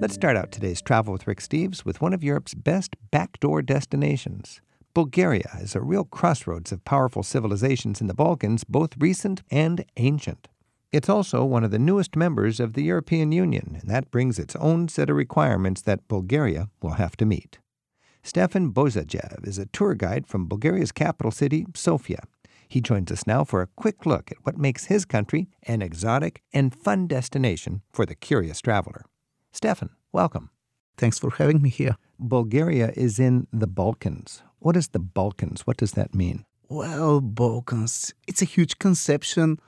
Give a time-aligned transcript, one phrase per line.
[0.00, 4.62] Let's start out today's Travel with Rick Steves with one of Europe's best backdoor destinations.
[4.94, 10.48] Bulgaria is a real crossroads of powerful civilizations in the Balkans, both recent and ancient.
[10.90, 14.56] It's also one of the newest members of the European Union, and that brings its
[14.56, 17.58] own set of requirements that Bulgaria will have to meet.
[18.22, 22.22] Stefan Bozadzhiev is a tour guide from Bulgaria's capital city, Sofia.
[22.66, 26.42] He joins us now for a quick look at what makes his country an exotic
[26.54, 29.04] and fun destination for the curious traveler.
[29.52, 30.50] Stefan, welcome.
[30.96, 31.96] Thanks for having me here.
[32.18, 34.42] Bulgaria is in the Balkans.
[34.58, 35.66] What is the Balkans?
[35.66, 36.44] What does that mean?
[36.68, 39.58] Well, Balkans, it's a huge conception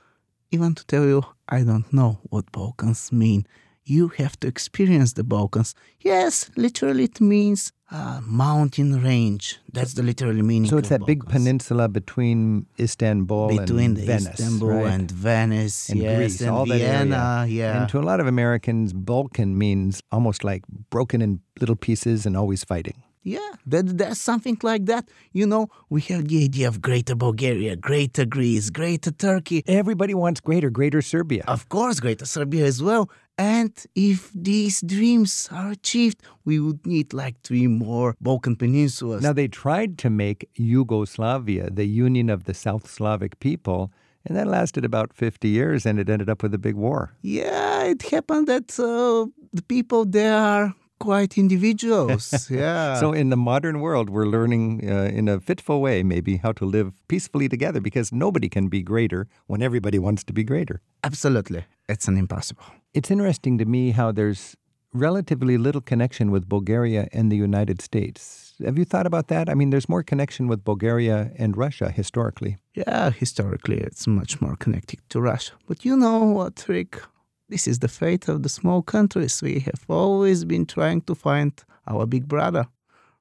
[0.51, 3.47] even to tell you, I don't know what Balkans mean.
[3.85, 5.75] You have to experience the Balkans.
[5.99, 9.59] Yes, literally it means a mountain range.
[9.71, 10.69] That's the literal meaning.
[10.69, 11.19] So it's that Balkans.
[11.19, 14.87] big peninsula between Istanbul between and Venice, Istanbul right?
[14.87, 17.45] and Venice, and yes, Greece, and all that area.
[17.49, 17.81] yeah.
[17.81, 22.37] And to a lot of Americans, Balkan means almost like broken in little pieces and
[22.37, 23.03] always fighting.
[23.25, 25.07] Yeah, that, there's something like that.
[25.31, 30.41] You know, we have the idea of Greater Bulgaria, Greater Greece, Greater Turkey, Everybody wants
[30.41, 31.43] greater, greater Serbia.
[31.47, 33.09] of course, Greater Serbia as well.
[33.37, 39.21] And if these dreams are achieved, we would need like three more Balkan peninsulas.
[39.21, 43.91] Now, they tried to make Yugoslavia the union of the South Slavic people,
[44.25, 47.13] and that lasted about 50 years and it ended up with a big war.
[47.21, 52.49] yeah, it happened that uh, the people there are quite individuals.
[52.49, 52.99] yeah.
[52.99, 56.65] So, in the modern world, we're learning uh, in a fitful way, maybe, how to
[56.65, 60.81] live peacefully together because nobody can be greater when everybody wants to be greater.
[61.03, 62.63] absolutely, it's an impossible.
[62.93, 64.55] It's interesting to me how there's
[64.93, 68.53] relatively little connection with Bulgaria and the United States.
[68.63, 69.49] Have you thought about that?
[69.49, 72.57] I mean, there's more connection with Bulgaria and Russia historically.
[72.75, 75.53] Yeah, historically, it's much more connected to Russia.
[75.67, 77.01] But you know what, Rick?
[77.49, 79.41] This is the fate of the small countries.
[79.41, 81.51] We have always been trying to find
[81.87, 82.67] our big brother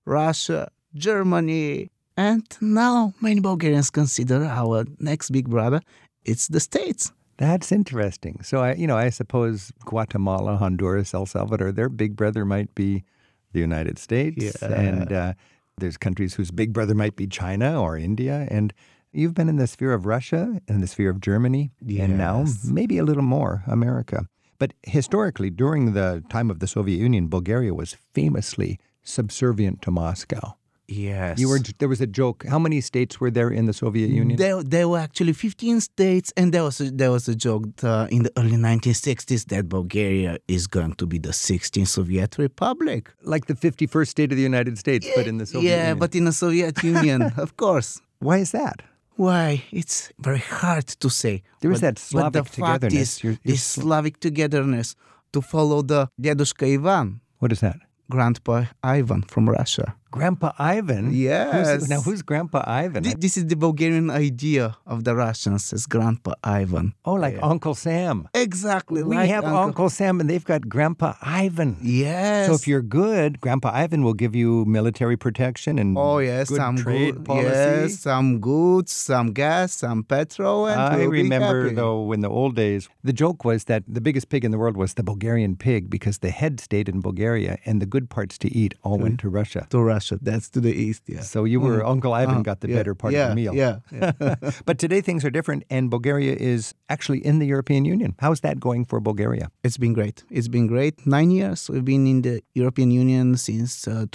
[0.05, 5.81] Russia, Germany, and now many Bulgarians consider our next big brother
[6.25, 7.13] it's the States.
[7.39, 8.41] That's interesting.
[8.43, 13.05] So, I, you know, I suppose Guatemala, Honduras, El Salvador, their big brother might be
[13.53, 14.57] the United States.
[14.61, 14.73] Yeah.
[14.73, 15.33] And uh,
[15.79, 18.47] there's countries whose big brother might be China or India.
[18.51, 18.73] And
[19.13, 22.99] you've been in the sphere of Russia and the sphere of Germany, and now maybe
[22.99, 24.27] a little more America.
[24.59, 30.57] But historically, during the time of the Soviet Union, Bulgaria was famously subservient to Moscow.
[30.93, 31.39] Yes.
[31.41, 32.39] You were there was a joke.
[32.55, 34.37] How many states were there in the Soviet Union?
[34.37, 38.07] There, there were actually 15 states, and there was a, there was a joke uh,
[38.11, 43.03] in the early 1960s that Bulgaria is going to be the 16th Soviet Republic.
[43.35, 45.99] like the 51st state of the United States, but in the Soviet yeah, Union.
[45.99, 48.01] but in the Soviet Union, of course.
[48.19, 48.77] why is that?
[49.17, 49.63] Why?
[49.81, 51.35] It's very hard to say.
[51.61, 53.11] There is that Slavic but the fact togetherness.
[53.17, 54.89] Is, You're- you're this Sl- Slavic togetherness
[55.35, 57.79] to follow the Dedushka Ivan, What is that?
[58.11, 59.87] Grandpa Ivan from Russia.
[60.17, 61.05] Grandpa Ivan.
[61.07, 61.89] Who's- Yes.
[61.93, 63.03] now, who's Grandpa Ivan?
[63.05, 66.87] Thi- This is the Bulgarian idea of the Russians as Grandpa Ivan.
[67.09, 68.17] oh, like Uncle Sam.
[68.47, 69.01] Exactly.
[69.03, 69.89] We like have Uncle.
[69.99, 71.09] Sam, and they've got Grandpa
[71.45, 71.71] Ivan.
[71.83, 72.47] Yes.
[72.49, 76.61] So if you're good, Grandpa Ivan will give you military protection and Oh yes, good
[76.65, 77.49] some trade good, policy.
[77.49, 82.83] yes, some goods, some gas, some petrol, and I remember though in the old days,
[83.09, 86.17] the joke was that the biggest pig in the world was the Bulgarian pig because
[86.27, 89.63] the head stayed in Bulgaria and the good parts to eat all went to Russia.
[89.75, 90.02] to Russia.
[90.29, 91.03] That's to the east.
[91.15, 91.21] Yeah.
[91.35, 92.43] So you were Uncle Ivan Uh-huh.
[92.51, 93.55] got the Yeah, better part yeah, of the meal.
[93.55, 93.75] Yeah.
[93.93, 94.35] yeah.
[94.69, 98.11] but today things are different, and Bulgaria is actually in the European Union.
[98.25, 99.47] How's that going for Bulgaria?
[99.67, 100.17] it's been great.
[100.39, 100.95] It's been great.
[101.19, 104.07] Nine years we've been in the European Union since uh,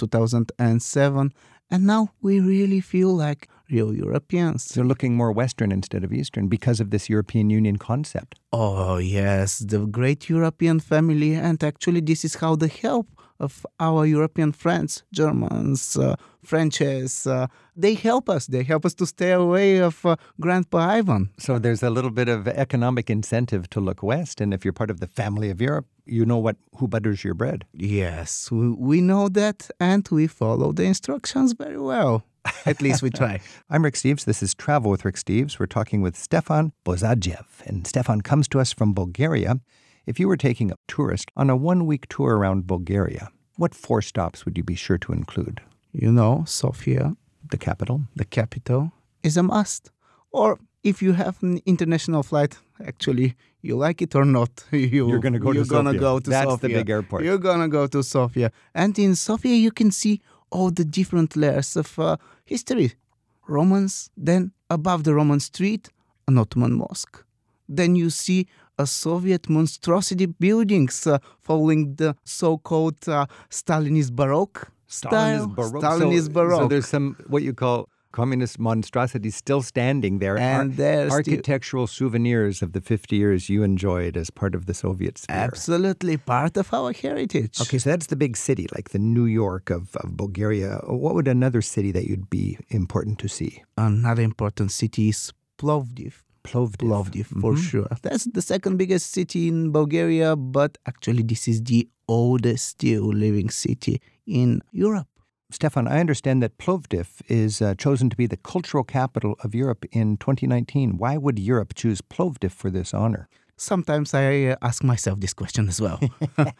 [0.56, 1.32] 2007,
[1.70, 4.60] and now we really feel like real Europeans.
[4.74, 8.30] They're looking more Western instead of Eastern because of this European Union concept.
[8.52, 11.34] Oh, yes, the great European family.
[11.34, 13.06] And actually, this is how the help
[13.40, 18.46] of our European friends, Germans, uh, Frenches, uh, they help us.
[18.46, 21.30] They help us to stay away of uh, Grandpa Ivan.
[21.38, 24.90] So there's a little bit of economic incentive to look west, and if you're part
[24.90, 27.64] of the family of Europe, you know what who butters your bread.
[27.72, 32.24] Yes, we, we know that, and we follow the instructions very well.
[32.64, 33.40] At least we try.
[33.70, 34.24] I'm Rick Steves.
[34.24, 35.58] This is Travel with Rick Steves.
[35.58, 39.60] We're talking with Stefan Bozadzhiev, and Stefan comes to us from Bulgaria.
[40.06, 43.28] If you were taking a tourist on a one-week tour around Bulgaria,
[43.60, 45.58] what four stops would you be sure to include?
[45.92, 47.04] You know, Sofia,
[47.50, 48.82] The capital, the capital,
[49.22, 49.90] is a must.
[50.30, 52.52] Or if you have an international flight,
[52.90, 53.28] actually,
[53.62, 56.00] you like it or not, you, You're gonna go to you're gonna Sofia.
[56.08, 57.24] go to That's the big airport.
[57.24, 60.20] You're gonna go to Sofia, and in Sofia you can see
[60.50, 62.88] all the different layers of uh, history.
[63.46, 65.88] Romans, then above the Roman street,
[66.28, 67.24] an Ottoman mosque.
[67.78, 68.46] then you see
[68.78, 75.46] a Soviet monstrosity buildings uh, following the so-called uh, Stalinist Baroque style.
[75.46, 75.82] Stalinist Baroque.
[75.82, 76.60] Stalinist so, Baroque.
[76.62, 80.38] So there's some what you call communist monstrosities still standing there.
[80.38, 84.74] And Ar- still- architectural souvenirs of the 50 years you enjoyed as part of the
[84.74, 85.36] Soviet sphere.
[85.36, 87.60] Absolutely part of our heritage.
[87.60, 90.80] Okay, so that's the big city, like the New York of, of Bulgaria.
[90.86, 93.62] What would another city that you'd be important to see?
[93.76, 96.14] Another important city is Plovdiv.
[96.50, 96.78] Plovdiv.
[96.88, 97.62] Plovdiv, for Mhm.
[97.70, 97.88] sure.
[98.02, 103.50] That's the second biggest city in Bulgaria, but actually, this is the oldest still living
[103.50, 103.94] city
[104.26, 104.48] in
[104.86, 105.08] Europe.
[105.50, 109.82] Stefan, I understand that Plovdiv is uh, chosen to be the cultural capital of Europe
[110.00, 110.88] in 2019.
[111.02, 113.28] Why would Europe choose Plovdiv for this honor?
[113.56, 115.98] Sometimes I uh, ask myself this question as well.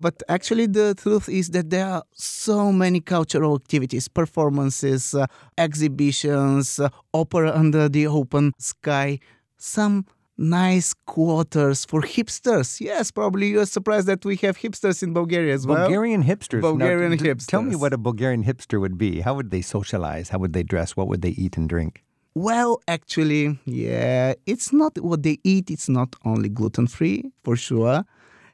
[0.00, 5.26] but actually, the truth is that there are so many cultural activities, performances, uh,
[5.58, 9.18] exhibitions, uh, opera under the open sky,
[9.56, 10.04] some
[10.38, 12.80] nice quarters for hipsters.
[12.80, 15.78] Yes, probably you're surprised that we have hipsters in Bulgaria as well.
[15.86, 16.62] Bulgarian hipsters.
[16.62, 19.20] Now, Bulgarian d- d- Tell me what a Bulgarian hipster would be.
[19.20, 20.30] How would they socialize?
[20.30, 20.96] How would they dress?
[20.96, 21.92] What would they eat and drink?
[22.34, 25.70] Well, actually, yeah, it's not what they eat.
[25.70, 28.04] It's not only gluten free, for sure.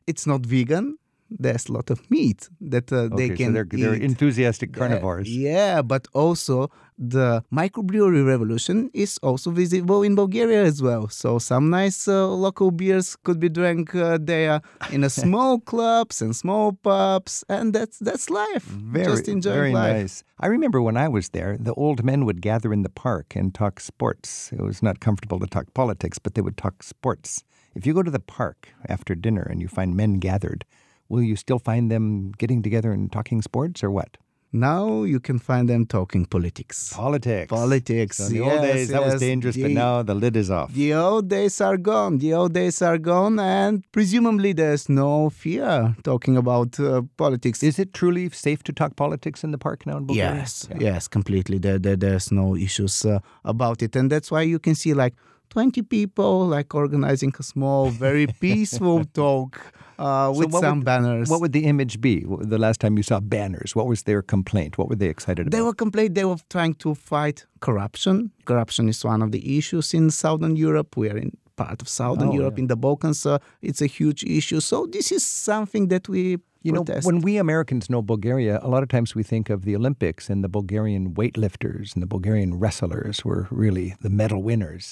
[0.06, 0.96] It's not vegan.
[1.30, 3.46] There's a lot of meat that uh, they can.
[3.46, 5.28] So they're, they're enthusiastic carnivores.
[5.28, 11.08] Yeah, but also the microbrewery revolution is also visible in Bulgaria as well.
[11.08, 16.22] So some nice uh, local beers could be drank uh, there in a small clubs
[16.22, 18.64] and small pubs, and that's that's life.
[18.64, 19.96] Very, Just enjoying very life.
[20.02, 20.24] nice.
[20.38, 23.54] I remember when I was there, the old men would gather in the park and
[23.54, 24.52] talk sports.
[24.52, 27.42] It was not comfortable to talk politics, but they would talk sports.
[27.74, 30.64] If you go to the park after dinner and you find men gathered,
[31.08, 34.16] will you still find them getting together and talking sports or what?
[34.52, 36.92] Now you can find them talking politics.
[36.94, 37.50] Politics.
[37.50, 40.34] Politics, So in the old yes, days, that was yes, dangerous, but now the lid
[40.36, 40.72] is off.
[40.72, 42.18] The old days are gone.
[42.18, 47.62] The old days are gone, and presumably there's no fear talking about uh, politics.
[47.62, 50.36] Is it truly safe to talk politics in the park now in Bulgaria?
[50.36, 50.78] Yes, Yeah.
[50.80, 51.58] yes, completely.
[51.58, 55.14] There, there, there's no issues uh, about it, and that's why you can see like
[55.50, 59.60] 20 people like organizing a small, very peaceful talk
[59.98, 61.28] uh, with what some would- banners.
[61.30, 63.74] What would the image be the last time you saw banners?
[63.74, 64.76] What was their complaint?
[64.78, 65.56] What were they excited about?
[65.56, 66.14] They were complaining.
[66.14, 68.30] They were trying to fight corruption.
[68.44, 70.96] Corruption is one of the issues in Southern Europe.
[70.96, 72.62] We are in part of Southern Oh, Europe, yeah.
[72.62, 73.24] in the Balkans.
[73.24, 74.60] Uh, it's a huge issue.
[74.60, 77.06] So this is something that we You know, protest.
[77.06, 80.38] when we Americans know Bulgaria, a lot of times we think of the Olympics and
[80.46, 84.84] the Bulgarian weightlifters and the Bulgarian wrestlers were really the medal winners.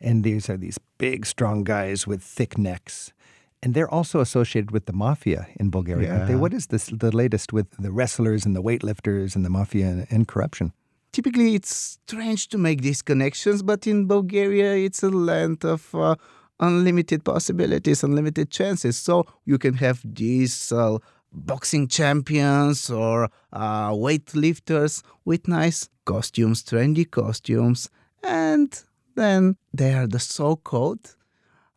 [0.00, 3.12] And these are these big, strong guys with thick necks.
[3.62, 6.34] And they're also associated with the mafia in Bulgaria, aren't they?
[6.34, 10.06] What is this, the latest with the wrestlers and the weightlifters and the mafia and,
[10.10, 10.72] and corruption?
[11.12, 16.14] Typically, it's strange to make these connections, but in Bulgaria, it's a land of uh,
[16.60, 18.96] unlimited possibilities, unlimited chances.
[18.96, 20.98] So you can have these uh,
[21.32, 27.90] boxing champions or uh, weightlifters with nice costumes, trendy costumes,
[28.22, 28.84] and
[29.16, 31.16] then they are the so-called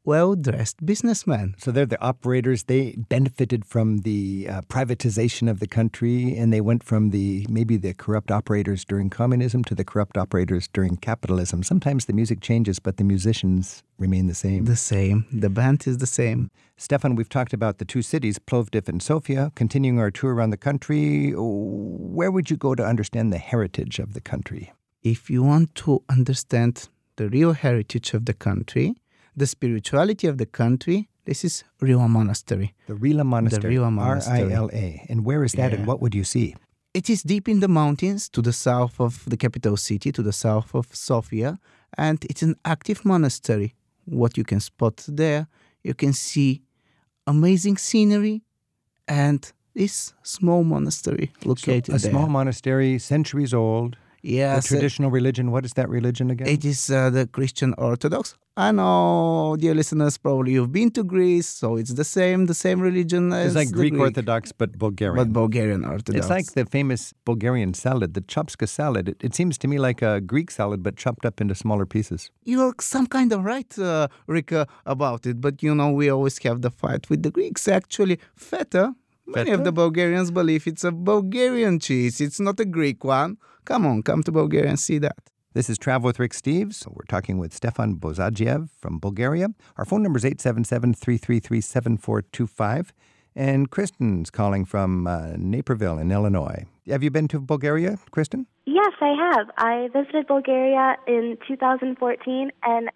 [0.06, 1.56] well-dressed businessmen.
[1.58, 2.64] So they're the operators.
[2.64, 7.78] They benefited from the uh, privatization of the country, and they went from the maybe
[7.78, 11.64] the corrupt operators during communism to the corrupt operators during capitalism.
[11.64, 14.66] Sometimes the music changes, but the musicians remain the same.
[14.66, 15.26] The same.
[15.32, 16.52] The band is the same.
[16.76, 19.52] Stefan, we've talked about the two cities, Plovdiv and Sofia.
[19.56, 24.14] Continuing our tour around the country, where would you go to understand the heritage of
[24.14, 24.74] the country?
[25.04, 28.96] if you want to understand the real heritage of the country,
[29.36, 32.74] the spirituality of the country, this is Rila Monastery.
[32.88, 33.76] The Rila Monastery.
[33.76, 34.54] Rila Monastery.
[34.54, 35.06] R-I-L-A.
[35.10, 36.56] And where is that, and what would you see?
[36.94, 40.34] It is deep in the mountains to the south of the capital city, to the
[40.34, 41.60] south of Sofia,
[41.98, 43.74] and it's an active monastery.
[44.06, 45.48] What you can spot there,
[45.84, 46.62] you can see
[47.26, 48.44] amazing scenery
[49.08, 52.12] and this small monastery located a there.
[52.12, 53.98] small monastery, centuries old.
[54.24, 55.52] Yes, a traditional religion.
[55.52, 56.48] What is that religion again?
[56.48, 58.36] It is uh, the Christian Orthodox.
[58.56, 62.80] I know, dear listeners, probably you've been to Greece, so it's the same, the same
[62.80, 65.16] religion as It's like the Greek, Orthodox, but Bulgarian.
[65.16, 66.20] but Bulgarian Orthodox.
[66.20, 69.10] it's like the famous Bulgarian salad, the shopska salad.
[69.10, 72.30] It, it seems to me like a Greek salad, but chopped up into smaller pieces.
[72.46, 75.42] you're some kind of right, uh, Rika, about it.
[75.42, 77.68] But you know, we always have the fight with the Greeks.
[77.68, 78.96] Actually, feta.
[79.26, 79.60] Many Feta?
[79.60, 82.20] of the Bulgarians believe it's a Bulgarian cheese.
[82.20, 83.38] It's not a Greek one.
[83.66, 85.18] Come on, come to Bulgaria and see that.
[85.54, 86.86] This is Travel with Rick Steves.
[86.88, 89.50] We're talking with Stefan Bozadzhiev from Bulgaria.
[89.78, 92.94] Our phone number is 877 333 7425.
[93.36, 96.66] And Kristen's calling from uh, Naperville in Illinois.
[96.88, 98.46] Have you been to Bulgaria, Kristen?
[98.66, 99.48] Yes, I have.
[99.58, 102.90] I visited Bulgaria in 2014, and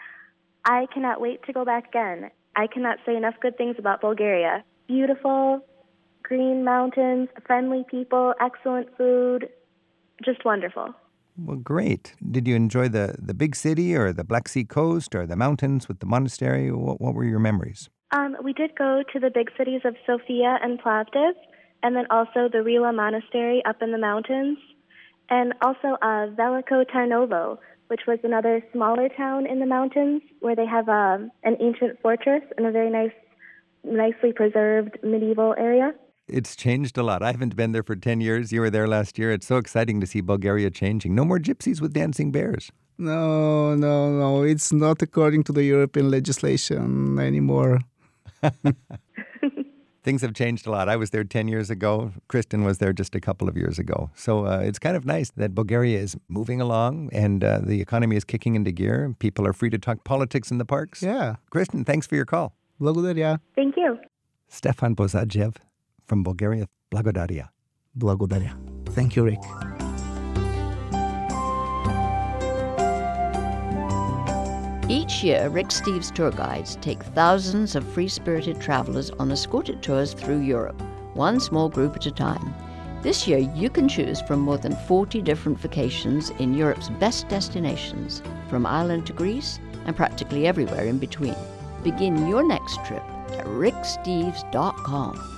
[0.66, 2.30] I cannot wait to go back again.
[2.56, 4.64] I cannot say enough good things about Bulgaria.
[4.88, 5.62] Beautiful,
[6.28, 9.48] green mountains, friendly people, excellent food,
[10.24, 10.94] just wonderful.
[11.38, 12.16] Well, great.
[12.32, 15.88] Did you enjoy the, the big city or the Black Sea coast or the mountains
[15.88, 16.72] with the monastery?
[16.72, 17.90] What, what were your memories?
[18.12, 21.34] Um, we did go to the big cities of Sofia and Plovdiv,
[21.84, 24.58] and then also the Rila Monastery up in the mountains,
[25.30, 30.66] and also uh, Veliko Tarnovo, which was another smaller town in the mountains where they
[30.66, 33.12] have um, an ancient fortress and a very nice,
[33.84, 35.94] nicely preserved medieval area
[36.28, 37.22] it's changed a lot.
[37.24, 38.52] I haven't been there for 10 years.
[38.52, 39.32] You were there last year.
[39.32, 41.16] It's so exciting to see Bulgaria changing.
[41.16, 42.72] No more gypsies with dancing bears.
[42.98, 44.44] No, no, no.
[44.44, 47.80] It's not according to the European legislation anymore.
[50.04, 50.88] Things have changed a lot.
[50.88, 52.14] I was there 10 years ago.
[52.30, 54.10] Kristen was there just a couple of years ago.
[54.16, 58.16] So uh, it's kind of nice that Bulgaria is moving along and uh, the economy
[58.16, 59.14] is kicking into gear.
[59.20, 61.04] People are free to talk politics in the parks.
[61.04, 61.36] Yeah.
[61.50, 62.54] Kristen, thanks for your call.
[62.80, 63.40] Благодаря.
[63.56, 63.98] Thank you.
[64.48, 65.56] Stefan Bozadzhiev,
[66.08, 66.68] from Bulgaria.
[66.92, 67.50] Blagodaria.
[67.98, 68.54] Blagodaria.
[68.90, 69.40] Thank you, Rick.
[74.90, 80.14] Each year, Rick Steves tour guides take thousands of free spirited travelers on escorted tours
[80.14, 80.82] through Europe,
[81.14, 82.54] one small group at a time.
[83.02, 88.24] This year, you can choose from more than 40 different vacations in Europe's best destinations,
[88.50, 91.36] from Ireland to Greece and practically everywhere in between.
[91.84, 95.37] Begin your next trip at ricksteves.com.